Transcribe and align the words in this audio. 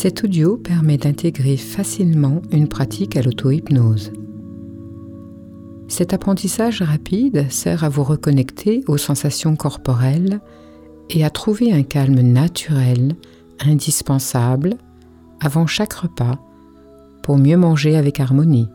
Cet 0.00 0.22
audio 0.22 0.56
permet 0.56 0.96
d'intégrer 0.96 1.56
facilement 1.56 2.40
une 2.52 2.68
pratique 2.68 3.16
à 3.16 3.20
l'auto-hypnose. 3.20 4.12
Cet 5.88 6.12
apprentissage 6.12 6.82
rapide 6.82 7.50
sert 7.50 7.82
à 7.82 7.88
vous 7.88 8.04
reconnecter 8.04 8.84
aux 8.86 8.96
sensations 8.96 9.56
corporelles 9.56 10.40
et 11.10 11.24
à 11.24 11.30
trouver 11.30 11.72
un 11.72 11.82
calme 11.82 12.20
naturel, 12.20 13.16
indispensable, 13.58 14.76
avant 15.40 15.66
chaque 15.66 15.94
repas, 15.94 16.38
pour 17.24 17.36
mieux 17.36 17.56
manger 17.56 17.96
avec 17.96 18.20
harmonie. 18.20 18.68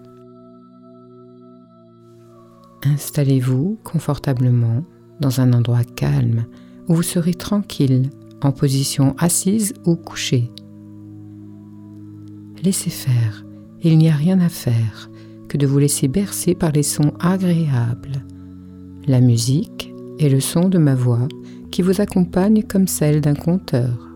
Installez-vous 2.84 3.80
confortablement 3.86 4.84
dans 5.22 5.40
un 5.40 5.54
endroit 5.54 5.86
calme 5.86 6.48
où 6.90 6.96
vous 6.96 7.02
serez 7.02 7.34
tranquille 7.34 8.10
en 8.42 8.52
position 8.52 9.16
assise 9.20 9.74
ou 9.86 9.96
couchée. 9.96 10.52
Laissez 12.64 12.90
faire, 12.90 13.44
il 13.82 13.98
n'y 13.98 14.10
a 14.10 14.16
rien 14.16 14.40
à 14.40 14.48
faire 14.48 15.10
que 15.50 15.58
de 15.58 15.68
vous 15.68 15.80
laisser 15.80 16.08
bercer 16.08 16.56
par 16.56 16.72
les 16.72 16.82
sons 16.82 17.12
agréables, 17.20 18.24
la 19.06 19.20
musique 19.20 19.94
et 20.18 20.30
le 20.30 20.40
son 20.40 20.70
de 20.70 20.78
ma 20.78 20.96
voix 20.96 21.28
qui 21.72 21.82
vous 21.82 22.00
accompagne 22.00 22.64
comme 22.64 22.88
celle 22.88 23.20
d'un 23.20 23.36
conteur. 23.36 24.10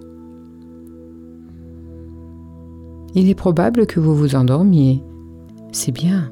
Il 3.15 3.29
est 3.29 3.35
probable 3.35 3.85
que 3.85 3.99
vous 3.99 4.15
vous 4.15 4.35
endormiez. 4.35 5.03
C'est 5.73 5.91
bien. 5.91 6.31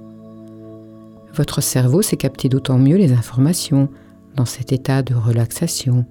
Votre 1.33 1.59
cerveau 1.59 2.01
sait 2.01 2.15
capter 2.15 2.47
d'autant 2.47 2.77
mieux 2.77 2.95
les 2.95 3.11
informations 3.11 3.89
dans 4.37 4.45
cet 4.45 4.71
état 4.71 5.01
de 5.01 5.15
relaxation 5.15 6.05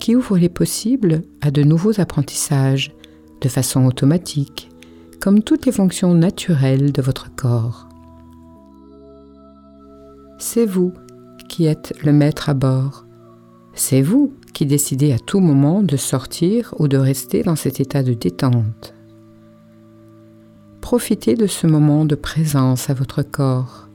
qui 0.00 0.16
ouvre 0.16 0.36
les 0.36 0.48
possibles 0.48 1.22
à 1.40 1.52
de 1.52 1.62
nouveaux 1.62 2.00
apprentissages 2.00 2.92
de 3.40 3.48
façon 3.48 3.84
automatique, 3.84 4.70
comme 5.24 5.42
toutes 5.42 5.64
les 5.64 5.72
fonctions 5.72 6.12
naturelles 6.12 6.92
de 6.92 7.00
votre 7.00 7.34
corps. 7.34 7.88
C'est 10.38 10.66
vous 10.66 10.92
qui 11.48 11.64
êtes 11.64 11.94
le 12.04 12.12
maître 12.12 12.50
à 12.50 12.52
bord. 12.52 13.06
C'est 13.72 14.02
vous 14.02 14.34
qui 14.52 14.66
décidez 14.66 15.14
à 15.14 15.18
tout 15.18 15.40
moment 15.40 15.82
de 15.82 15.96
sortir 15.96 16.74
ou 16.78 16.88
de 16.88 16.98
rester 16.98 17.42
dans 17.42 17.56
cet 17.56 17.80
état 17.80 18.02
de 18.02 18.12
détente. 18.12 18.92
Profitez 20.82 21.36
de 21.36 21.46
ce 21.46 21.66
moment 21.66 22.04
de 22.04 22.16
présence 22.16 22.90
à 22.90 22.92
votre 22.92 23.22
corps. 23.22 23.88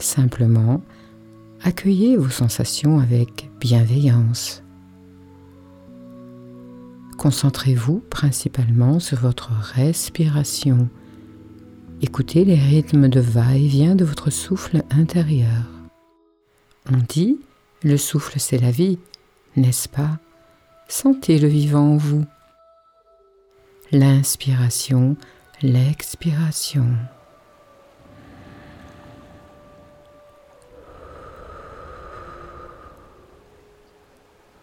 Simplement, 0.00 0.80
accueillez 1.64 2.16
vos 2.16 2.30
sensations 2.30 2.98
avec 2.98 3.50
bienveillance. 3.60 4.62
Concentrez-vous 7.26 8.04
principalement 8.08 9.00
sur 9.00 9.18
votre 9.18 9.50
respiration. 9.74 10.88
Écoutez 12.00 12.44
les 12.44 12.54
rythmes 12.54 13.08
de 13.08 13.18
va-et-vient 13.18 13.96
de 13.96 14.04
votre 14.04 14.30
souffle 14.30 14.84
intérieur. 14.90 15.64
On 16.88 16.98
dit, 16.98 17.40
le 17.82 17.96
souffle 17.96 18.38
c'est 18.38 18.58
la 18.58 18.70
vie, 18.70 19.00
n'est-ce 19.56 19.88
pas? 19.88 20.20
Sentez 20.86 21.40
le 21.40 21.48
vivant 21.48 21.94
en 21.94 21.96
vous. 21.96 22.24
L'inspiration, 23.90 25.16
l'expiration. 25.62 26.86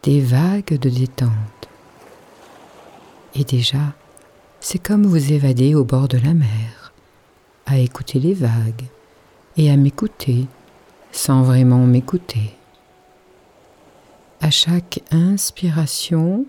Des 0.04 0.22
vagues 0.22 0.80
de 0.80 0.90
détente. 0.90 1.30
Et 3.36 3.44
déjà, 3.44 3.94
c'est 4.60 4.80
comme 4.80 5.06
vous 5.06 5.34
évader 5.34 5.76
au 5.76 5.84
bord 5.84 6.08
de 6.08 6.18
la 6.18 6.34
mer, 6.34 6.94
à 7.66 7.78
écouter 7.78 8.20
les 8.20 8.34
vagues 8.34 8.86
et 9.58 9.72
à 9.72 9.78
m'écouter 9.78 10.48
sans 11.14 11.44
vraiment 11.44 11.86
m'écouter. 11.86 12.56
À 14.42 14.52
chaque 14.52 15.00
inspiration, 15.12 16.46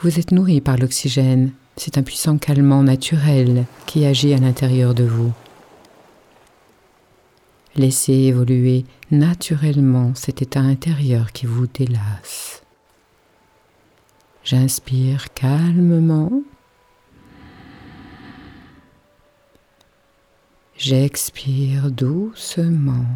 vous 0.00 0.18
êtes 0.18 0.32
nourri 0.32 0.60
par 0.60 0.76
l'oxygène. 0.76 1.52
C'est 1.76 1.98
un 1.98 2.02
puissant 2.02 2.36
calmant 2.38 2.82
naturel 2.82 3.64
qui 3.86 4.04
agit 4.04 4.34
à 4.34 4.38
l'intérieur 4.38 4.94
de 4.94 5.04
vous. 5.04 5.32
Laissez 7.76 8.12
évoluer 8.12 8.84
naturellement 9.10 10.12
cet 10.14 10.42
état 10.42 10.60
intérieur 10.60 11.32
qui 11.32 11.46
vous 11.46 11.66
délasse. 11.66 12.63
J'inspire 14.44 15.32
calmement. 15.32 16.42
J'expire 20.76 21.90
doucement. 21.90 23.06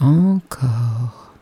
Encore. 0.00 1.32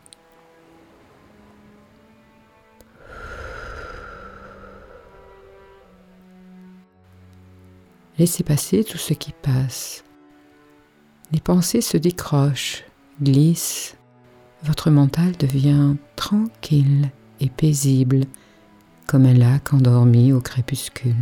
Laissez 8.18 8.42
passer 8.42 8.84
tout 8.84 8.98
ce 8.98 9.14
qui 9.14 9.32
passe. 9.32 10.04
Les 11.32 11.40
pensées 11.40 11.80
se 11.80 11.96
décrochent, 11.96 12.84
glissent, 13.22 13.96
votre 14.62 14.90
mental 14.90 15.32
devient 15.38 15.94
tranquille 16.16 17.10
et 17.40 17.48
paisible 17.48 18.22
comme 19.06 19.26
un 19.26 19.34
lac 19.34 19.72
endormi 19.72 20.32
au 20.32 20.40
crépuscule. 20.40 21.14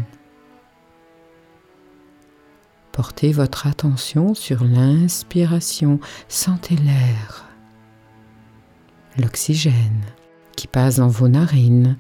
Portez 2.93 3.33
votre 3.33 3.67
attention 3.67 4.35
sur 4.35 4.65
l'inspiration, 4.65 6.01
sentez 6.29 6.77
l'air, 6.77 7.45
l'oxygène 9.19 10.03
qui 10.57 10.67
passe 10.67 10.97
dans 10.97 11.09
vos 11.09 11.29
narines, 11.29 11.99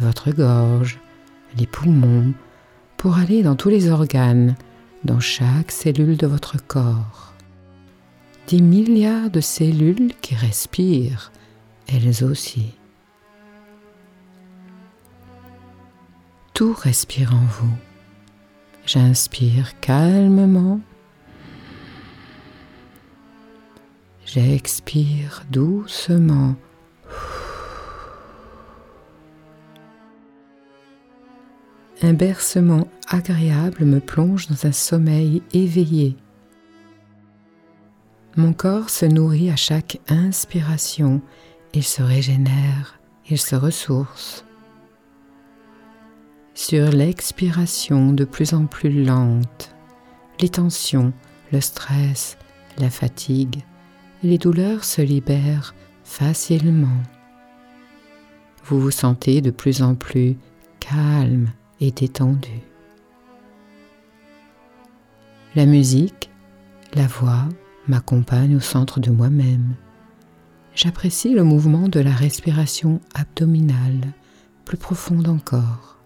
votre 0.00 0.30
gorge, 0.30 0.98
les 1.58 1.66
poumons, 1.66 2.32
pour 2.96 3.18
aller 3.18 3.42
dans 3.42 3.54
tous 3.54 3.68
les 3.68 3.90
organes, 3.90 4.56
dans 5.04 5.20
chaque 5.20 5.70
cellule 5.70 6.16
de 6.16 6.26
votre 6.26 6.56
corps 6.66 7.33
des 8.48 8.60
milliards 8.60 9.30
de 9.30 9.40
cellules 9.40 10.12
qui 10.20 10.34
respirent, 10.34 11.32
elles 11.88 12.24
aussi. 12.24 12.74
Tout 16.52 16.74
respire 16.74 17.34
en 17.34 17.44
vous. 17.46 17.74
J'inspire 18.86 19.78
calmement. 19.80 20.80
J'expire 24.26 25.44
doucement. 25.50 26.54
Un 32.02 32.12
bercement 32.12 32.86
agréable 33.08 33.84
me 33.84 34.00
plonge 34.00 34.48
dans 34.48 34.66
un 34.66 34.72
sommeil 34.72 35.42
éveillé. 35.54 36.16
Mon 38.36 38.52
corps 38.52 38.90
se 38.90 39.06
nourrit 39.06 39.50
à 39.50 39.56
chaque 39.56 40.00
inspiration, 40.08 41.22
il 41.72 41.84
se 41.84 42.02
régénère, 42.02 42.98
il 43.30 43.38
se 43.38 43.54
ressource. 43.54 44.44
Sur 46.52 46.90
l'expiration 46.90 48.12
de 48.12 48.24
plus 48.24 48.54
en 48.54 48.66
plus 48.66 49.04
lente, 49.04 49.74
les 50.40 50.48
tensions, 50.48 51.12
le 51.52 51.60
stress, 51.60 52.36
la 52.78 52.90
fatigue, 52.90 53.62
les 54.24 54.38
douleurs 54.38 54.82
se 54.82 55.00
libèrent 55.00 55.74
facilement. 56.02 57.02
Vous 58.64 58.80
vous 58.80 58.90
sentez 58.90 59.42
de 59.42 59.50
plus 59.50 59.82
en 59.82 59.94
plus 59.94 60.36
calme 60.80 61.52
et 61.80 61.92
détendu. 61.92 62.62
La 65.54 65.66
musique, 65.66 66.30
la 66.94 67.06
voix, 67.06 67.48
m'accompagne 67.88 68.56
au 68.56 68.60
centre 68.60 69.00
de 69.00 69.10
moi-même. 69.10 69.74
J'apprécie 70.74 71.34
le 71.34 71.44
mouvement 71.44 71.88
de 71.88 72.00
la 72.00 72.12
respiration 72.12 73.00
abdominale, 73.14 74.12
plus 74.64 74.76
profonde 74.76 75.28
encore. 75.28 75.98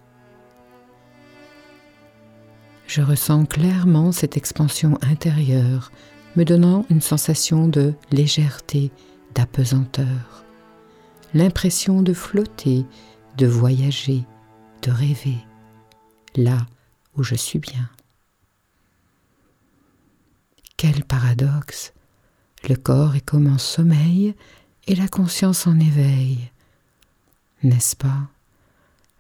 Je 2.87 3.03
ressens 3.03 3.45
clairement 3.45 4.13
cette 4.13 4.37
expansion 4.37 4.99
intérieure, 5.03 5.93
me 6.37 6.45
donnant 6.45 6.87
une 6.91 7.01
sensation 7.01 7.69
de 7.69 7.95
légèreté, 8.11 8.91
d'apesanteur, 9.35 10.45
l'impression 11.35 12.03
de 12.03 12.13
flotter, 12.13 12.85
de 13.37 13.47
voyager, 13.47 14.25
de 14.83 14.91
rêver, 14.91 15.39
là 16.35 16.67
où 17.17 17.23
je 17.23 17.35
suis 17.35 17.59
bien. 17.59 17.89
Quel 20.91 21.05
paradoxe 21.05 21.93
Le 22.67 22.75
corps 22.75 23.15
est 23.15 23.21
comme 23.21 23.47
en 23.47 23.59
sommeil 23.59 24.35
et 24.87 24.95
la 24.95 25.07
conscience 25.07 25.67
en 25.67 25.79
éveil. 25.79 26.51
n'est-ce 27.63 27.95
pas? 27.95 28.31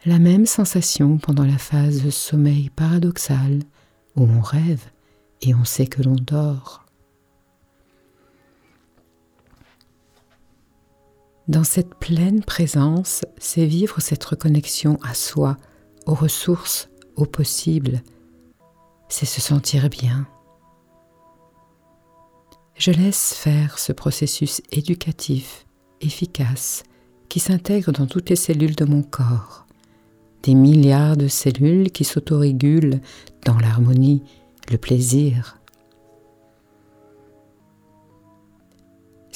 La 0.06 0.19
même 0.19 0.47
sensation 0.47 1.19
pendant 1.19 1.44
la 1.44 1.59
phase 1.59 2.03
de 2.03 2.09
sommeil 2.09 2.70
paradoxal 2.70 3.61
où 4.17 4.23
on 4.23 4.41
rêve 4.41 4.82
et 5.43 5.55
on 5.55 5.65
sait 5.65 5.87
que 5.87 6.03
l'on 6.03 6.15
dort. 6.15 6.87
Dans 11.49 11.65
cette 11.65 11.97
pleine 11.97 12.43
présence, 12.43 13.26
c'est 13.37 13.67
vivre 13.67 14.00
cette 14.00 14.25
reconnexion 14.25 14.99
à 15.03 15.12
soi, 15.12 15.59
aux 16.06 16.15
ressources, 16.15 16.88
au 17.15 17.26
possible. 17.26 18.03
C'est 19.11 19.26
se 19.26 19.43
sentir 19.43 19.91
bien. 19.91 20.26
Je 22.78 22.92
laisse 22.92 23.34
faire 23.34 23.78
ce 23.78 23.92
processus 23.92 24.62
éducatif, 24.72 25.66
efficace, 26.00 26.84
qui 27.28 27.40
s'intègre 27.40 27.92
dans 27.92 28.06
toutes 28.06 28.30
les 28.30 28.36
cellules 28.36 28.76
de 28.76 28.84
mon 28.84 29.02
corps. 29.02 29.66
Des 30.44 30.54
milliards 30.54 31.16
de 31.16 31.28
cellules 31.28 31.90
qui 31.90 32.04
s'autorégulent 32.04 33.00
dans 33.44 33.58
l'harmonie, 33.58 34.22
le 34.70 34.78
plaisir, 34.78 35.58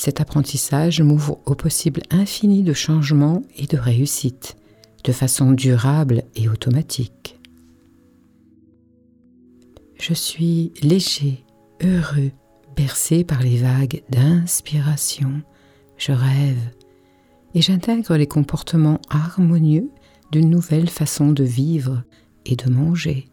Cet 0.05 0.21
apprentissage 0.21 1.01
m'ouvre 1.01 1.39
au 1.47 1.55
possible 1.55 2.03
infini 2.11 2.65
de 2.65 2.73
changements 2.73 3.43
et 3.57 3.69
de 3.69 3.79
réussites, 3.79 4.57
de 5.05 5.13
façon 5.13 5.53
durable 5.53 6.25
et 6.35 6.49
automatique. 6.49 7.39
Je 10.01 10.13
suis 10.13 10.73
léger, 10.83 11.45
heureux, 11.81 12.33
bercé 12.77 13.25
par 13.25 13.41
les 13.43 13.59
vagues 13.59 14.03
d'inspiration. 14.11 15.43
Je 15.97 16.13
rêve 16.13 16.71
et 17.55 17.63
j'intègre 17.63 18.17
les 18.17 18.27
comportements 18.27 19.01
harmonieux 19.11 19.91
d'une 20.31 20.51
nouvelle 20.51 20.89
façon 20.89 21.33
de 21.33 21.45
vivre 21.45 22.03
et 22.47 22.57
de 22.57 22.71
manger. 22.71 23.29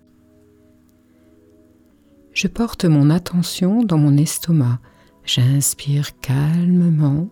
Je 2.34 2.48
porte 2.48 2.86
mon 2.86 3.10
attention 3.10 3.84
dans 3.84 3.98
mon 3.98 4.18
estomac 4.18 4.80
J'inspire 5.26 6.20
calmement. 6.22 7.30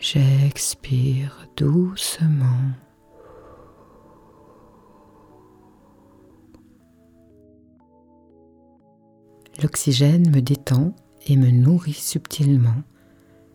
J'expire 0.00 1.46
doucement. 1.56 2.72
L'oxygène 9.60 10.30
me 10.30 10.40
détend 10.40 10.94
et 11.26 11.36
me 11.36 11.50
nourrit 11.50 11.92
subtilement. 11.92 12.82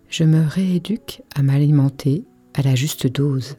Je 0.09 0.25
me 0.25 0.45
rééduque 0.45 1.23
à 1.33 1.43
m'alimenter 1.43 2.25
à 2.53 2.61
la 2.61 2.75
juste 2.75 3.07
dose 3.07 3.55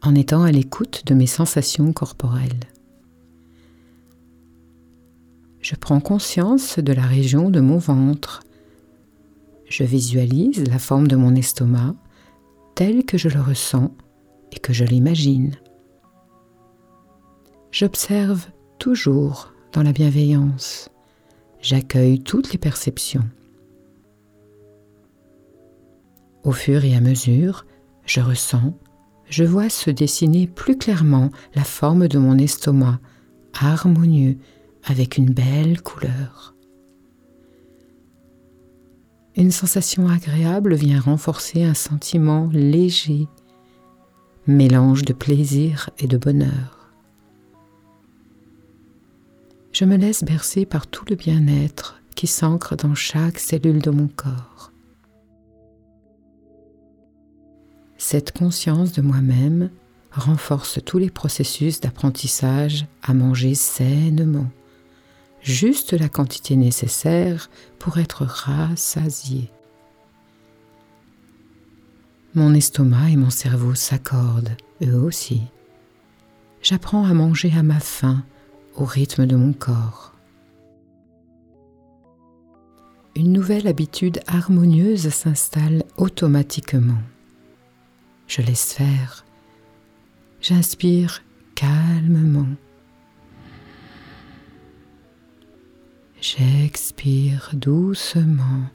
en 0.00 0.14
étant 0.14 0.42
à 0.42 0.52
l'écoute 0.52 1.02
de 1.06 1.14
mes 1.14 1.26
sensations 1.26 1.92
corporelles. 1.92 2.60
Je 5.60 5.74
prends 5.74 6.00
conscience 6.00 6.78
de 6.78 6.92
la 6.92 7.02
région 7.02 7.50
de 7.50 7.60
mon 7.60 7.78
ventre. 7.78 8.42
Je 9.64 9.84
visualise 9.84 10.64
la 10.68 10.78
forme 10.78 11.08
de 11.08 11.16
mon 11.16 11.34
estomac 11.34 11.94
telle 12.74 13.04
que 13.04 13.18
je 13.18 13.28
le 13.28 13.40
ressens 13.40 13.92
et 14.52 14.58
que 14.58 14.72
je 14.72 14.84
l'imagine. 14.84 15.56
J'observe 17.70 18.46
toujours 18.78 19.52
dans 19.72 19.82
la 19.82 19.92
bienveillance. 19.92 20.91
J'accueille 21.62 22.18
toutes 22.20 22.52
les 22.52 22.58
perceptions. 22.58 23.24
Au 26.42 26.50
fur 26.50 26.84
et 26.84 26.96
à 26.96 27.00
mesure, 27.00 27.66
je 28.04 28.20
ressens, 28.20 28.76
je 29.28 29.44
vois 29.44 29.68
se 29.68 29.88
dessiner 29.88 30.48
plus 30.48 30.76
clairement 30.76 31.30
la 31.54 31.62
forme 31.62 32.08
de 32.08 32.18
mon 32.18 32.36
estomac, 32.36 32.98
harmonieux 33.54 34.38
avec 34.82 35.16
une 35.16 35.30
belle 35.30 35.80
couleur. 35.82 36.56
Une 39.36 39.52
sensation 39.52 40.08
agréable 40.08 40.74
vient 40.74 41.00
renforcer 41.00 41.62
un 41.62 41.74
sentiment 41.74 42.50
léger, 42.52 43.28
mélange 44.48 45.04
de 45.04 45.12
plaisir 45.12 45.90
et 45.98 46.08
de 46.08 46.18
bonheur. 46.18 46.81
Je 49.82 49.86
me 49.88 49.96
laisse 49.96 50.22
bercer 50.22 50.64
par 50.64 50.86
tout 50.86 51.04
le 51.10 51.16
bien-être 51.16 52.00
qui 52.14 52.28
s'ancre 52.28 52.76
dans 52.76 52.94
chaque 52.94 53.40
cellule 53.40 53.82
de 53.82 53.90
mon 53.90 54.06
corps. 54.06 54.70
Cette 57.98 58.30
conscience 58.30 58.92
de 58.92 59.02
moi-même 59.02 59.70
renforce 60.12 60.78
tous 60.84 60.98
les 60.98 61.10
processus 61.10 61.80
d'apprentissage 61.80 62.86
à 63.02 63.12
manger 63.12 63.56
sainement 63.56 64.46
juste 65.40 65.94
la 65.94 66.08
quantité 66.08 66.54
nécessaire 66.54 67.50
pour 67.80 67.98
être 67.98 68.24
rassasié. 68.24 69.50
Mon 72.36 72.54
estomac 72.54 73.10
et 73.10 73.16
mon 73.16 73.30
cerveau 73.30 73.74
s'accordent, 73.74 74.56
eux 74.84 74.94
aussi. 74.94 75.42
J'apprends 76.62 77.04
à 77.04 77.14
manger 77.14 77.52
à 77.56 77.64
ma 77.64 77.80
faim, 77.80 78.22
au 78.76 78.84
rythme 78.84 79.26
de 79.26 79.36
mon 79.36 79.52
corps. 79.52 80.12
Une 83.14 83.32
nouvelle 83.32 83.66
habitude 83.66 84.20
harmonieuse 84.26 85.10
s'installe 85.10 85.84
automatiquement. 85.96 87.02
Je 88.26 88.40
laisse 88.40 88.72
faire. 88.72 89.24
J'inspire 90.40 91.22
calmement. 91.54 92.48
J'expire 96.20 97.50
doucement. 97.52 98.70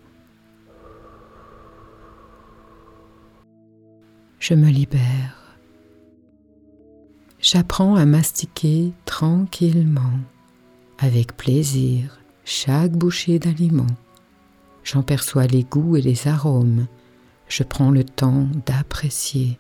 Je 4.39 4.53
me 4.53 4.69
libère. 4.69 5.36
J'apprends 7.49 7.95
à 7.95 8.05
mastiquer 8.05 8.91
tranquillement, 9.05 10.19
avec 10.97 11.37
plaisir, 11.37 12.19
chaque 12.43 12.91
bouchée 12.91 13.39
d'aliment. 13.39 13.87
J'en 14.83 15.01
perçois 15.01 15.47
les 15.47 15.63
goûts 15.63 15.95
et 15.95 16.01
les 16.01 16.27
arômes. 16.27 16.87
Je 17.47 17.63
prends 17.63 17.89
le 17.89 18.03
temps 18.03 18.49
d'apprécier. 18.65 19.57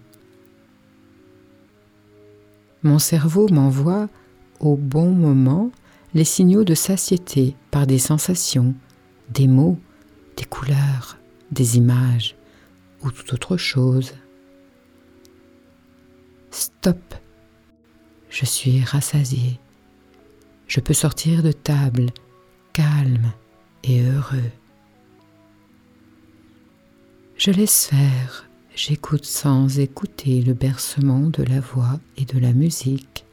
Mon 2.83 2.99
cerveau 2.99 3.47
m'envoie 3.47 4.09
au 4.59 4.75
bon 4.75 5.11
moment 5.11 5.71
les 6.13 6.25
signaux 6.25 6.65
de 6.65 6.75
satiété 6.75 7.55
par 7.71 7.87
des 7.87 7.99
sensations, 7.99 8.75
des 9.29 9.47
mots, 9.47 9.79
des 10.35 10.43
couleurs, 10.43 11.19
des 11.51 11.77
images 11.77 12.35
ou 13.01 13.11
toute 13.11 13.31
autre 13.31 13.55
chose. 13.55 14.11
Stop. 16.51 17.16
Je 18.39 18.45
suis 18.45 18.83
rassasié. 18.83 19.59
Je 20.67 20.79
peux 20.79 20.93
sortir 20.93 21.41
de 21.41 21.51
table, 21.51 22.11
calme 22.71 23.31
et 23.83 24.03
heureux. 24.03 24.51
Je 27.35 27.49
laisse 27.49 27.87
faire, 27.87 28.47
j'écoute 28.75 29.25
sans 29.25 29.79
écouter 29.79 30.43
le 30.43 30.53
bercement 30.53 31.31
de 31.31 31.41
la 31.41 31.61
voix 31.61 31.99
et 32.15 32.25
de 32.25 32.37
la 32.37 32.53
musique 32.53 33.25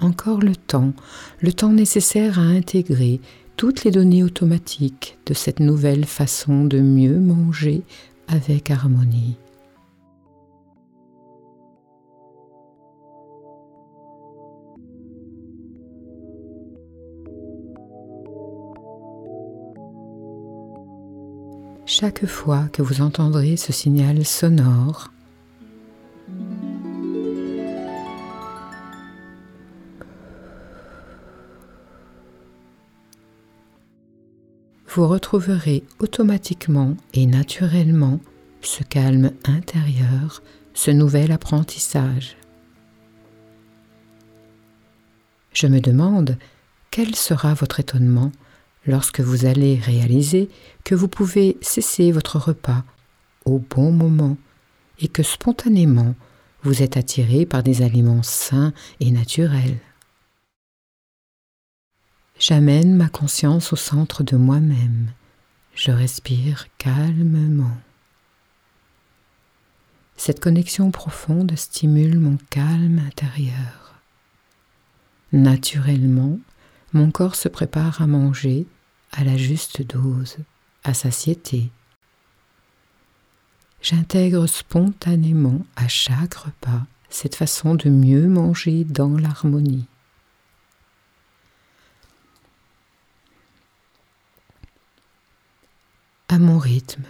encore 0.00 0.40
le 0.40 0.54
temps, 0.54 0.92
le 1.40 1.50
temps 1.50 1.72
nécessaire 1.72 2.38
à 2.38 2.42
intégrer 2.42 3.22
toutes 3.56 3.84
les 3.84 3.92
données 3.92 4.24
automatiques 4.24 5.16
de 5.24 5.32
cette 5.32 5.60
nouvelle 5.60 6.04
façon 6.04 6.66
de 6.66 6.80
mieux 6.80 7.18
manger 7.18 7.80
avec 8.28 8.70
harmonie. 8.70 9.38
Chaque 21.96 22.26
fois 22.26 22.66
que 22.72 22.82
vous 22.82 23.02
entendrez 23.02 23.56
ce 23.56 23.72
signal 23.72 24.24
sonore, 24.24 25.12
vous 34.88 35.06
retrouverez 35.06 35.84
automatiquement 36.00 36.96
et 37.12 37.26
naturellement 37.26 38.18
ce 38.60 38.82
calme 38.82 39.30
intérieur, 39.44 40.42
ce 40.72 40.90
nouvel 40.90 41.30
apprentissage. 41.30 42.36
Je 45.52 45.68
me 45.68 45.78
demande 45.78 46.38
quel 46.90 47.14
sera 47.14 47.54
votre 47.54 47.78
étonnement 47.78 48.32
lorsque 48.86 49.20
vous 49.20 49.46
allez 49.46 49.76
réaliser 49.76 50.48
que 50.84 50.94
vous 50.94 51.08
pouvez 51.08 51.56
cesser 51.60 52.12
votre 52.12 52.38
repas 52.38 52.84
au 53.44 53.58
bon 53.58 53.92
moment 53.92 54.36
et 55.00 55.08
que 55.08 55.22
spontanément 55.22 56.14
vous 56.62 56.82
êtes 56.82 56.96
attiré 56.96 57.44
par 57.44 57.62
des 57.62 57.82
aliments 57.82 58.22
sains 58.22 58.72
et 59.00 59.10
naturels. 59.10 59.78
J'amène 62.38 62.96
ma 62.96 63.08
conscience 63.08 63.72
au 63.72 63.76
centre 63.76 64.22
de 64.24 64.36
moi-même. 64.36 65.12
Je 65.74 65.90
respire 65.90 66.66
calmement. 66.78 67.76
Cette 70.16 70.40
connexion 70.40 70.90
profonde 70.90 71.52
stimule 71.56 72.18
mon 72.18 72.38
calme 72.50 73.00
intérieur. 73.06 73.94
Naturellement, 75.32 76.38
mon 76.92 77.10
corps 77.10 77.34
se 77.34 77.48
prépare 77.48 78.00
à 78.00 78.06
manger 78.06 78.66
à 79.16 79.22
la 79.22 79.36
juste 79.36 79.82
dose, 79.82 80.36
à 80.82 80.92
satiété. 80.92 81.70
J'intègre 83.80 84.46
spontanément 84.46 85.64
à 85.76 85.88
chaque 85.88 86.34
repas 86.34 86.82
cette 87.10 87.36
façon 87.36 87.76
de 87.76 87.90
mieux 87.90 88.26
manger 88.26 88.82
dans 88.82 89.16
l'harmonie. 89.16 89.86
À 96.28 96.38
mon 96.38 96.58
rythme, 96.58 97.04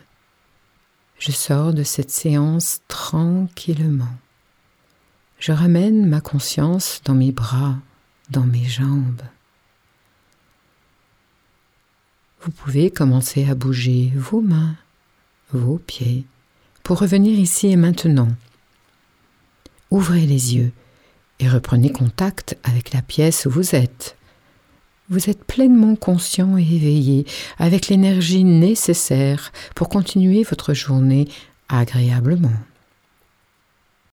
je 1.18 1.32
sors 1.32 1.73
de 1.73 1.84
cette 1.84 2.11
séance 2.11 2.80
tranquillement. 2.87 4.14
Je 5.38 5.52
ramène 5.52 6.06
ma 6.06 6.20
conscience 6.20 7.00
dans 7.04 7.14
mes 7.14 7.32
bras, 7.32 7.76
dans 8.28 8.44
mes 8.44 8.64
jambes. 8.64 9.23
Vous 12.44 12.50
pouvez 12.50 12.90
commencer 12.90 13.48
à 13.48 13.54
bouger 13.54 14.12
vos 14.14 14.42
mains, 14.42 14.76
vos 15.50 15.78
pieds, 15.78 16.26
pour 16.82 16.98
revenir 16.98 17.38
ici 17.38 17.68
et 17.68 17.76
maintenant. 17.76 18.28
Ouvrez 19.90 20.26
les 20.26 20.54
yeux 20.54 20.70
et 21.40 21.48
reprenez 21.48 21.90
contact 21.90 22.58
avec 22.62 22.92
la 22.92 23.00
pièce 23.00 23.46
où 23.46 23.50
vous 23.50 23.74
êtes. 23.74 24.18
Vous 25.08 25.30
êtes 25.30 25.42
pleinement 25.44 25.96
conscient 25.96 26.58
et 26.58 26.60
éveillé, 26.60 27.24
avec 27.56 27.88
l'énergie 27.88 28.44
nécessaire 28.44 29.50
pour 29.74 29.88
continuer 29.88 30.42
votre 30.42 30.74
journée 30.74 31.28
agréablement. 31.70 32.52